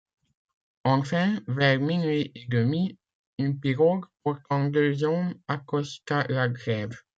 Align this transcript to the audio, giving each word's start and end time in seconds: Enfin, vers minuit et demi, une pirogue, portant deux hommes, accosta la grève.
Enfin, 0.83 1.39
vers 1.47 1.77
minuit 1.79 2.31
et 2.33 2.47
demi, 2.47 2.97
une 3.37 3.59
pirogue, 3.59 4.05
portant 4.23 4.67
deux 4.67 5.03
hommes, 5.03 5.35
accosta 5.47 6.25
la 6.27 6.49
grève. 6.49 6.95